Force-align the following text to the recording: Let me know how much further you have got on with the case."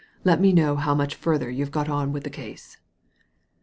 Let 0.23 0.41
me 0.41 0.51
know 0.51 0.77
how 0.77 0.95
much 0.95 1.13
further 1.13 1.47
you 1.51 1.63
have 1.63 1.69
got 1.69 1.87
on 1.87 2.11
with 2.11 2.23
the 2.23 2.31
case." 2.31 2.77